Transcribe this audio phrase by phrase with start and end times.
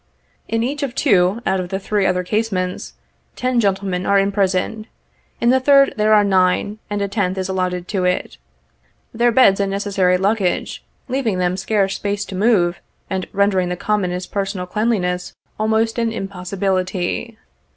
[0.47, 2.93] In each of two, out of the three other casemates,
[3.35, 4.87] ten gentlemen are imprisoned;
[5.39, 8.39] in the third there are nine, and a tenth is allotted to it;
[9.13, 14.31] their beds and necessary luggage leaving them scarce space to move, and rendering the commonest
[14.31, 17.37] personal cleanliness almost an impossibility.